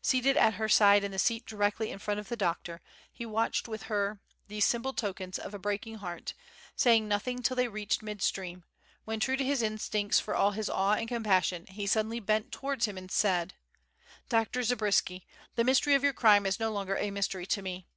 [0.00, 2.80] Seated at her side in the seat directly in front of the doctor,
[3.12, 6.32] he watched with her these simple tokens of a breaking heart,
[6.76, 8.62] saying nothing till they reached midstream,
[9.04, 12.86] when true to his instincts for all his awe and compassion, he suddenly bent towards
[12.86, 13.54] him and said:
[14.28, 14.62] "Dr.
[14.62, 15.26] Zabriskie,
[15.56, 17.88] the mystery of your crime is no longer a mystery to me.